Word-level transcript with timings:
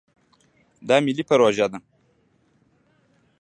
دا 0.87 0.95
ملي 1.05 1.23
پروژه 1.29 1.67
ده. 1.71 1.79